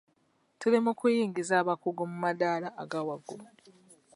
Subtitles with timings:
[0.59, 3.45] Tuli mu kuyingiza abakugu mu maddaala agawaggulu.